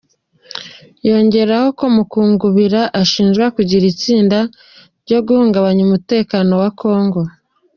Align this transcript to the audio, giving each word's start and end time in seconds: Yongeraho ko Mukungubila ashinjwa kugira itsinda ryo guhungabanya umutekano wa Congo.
Yongeraho 1.07 1.67
ko 1.79 1.85
Mukungubila 1.95 2.81
ashinjwa 3.01 3.45
kugira 3.55 3.83
itsinda 3.93 4.39
ryo 5.03 5.19
guhungabanya 5.25 5.81
umutekano 5.87 6.51
wa 6.61 6.69
Congo. 6.79 7.21